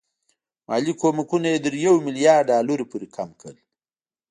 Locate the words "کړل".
3.41-3.57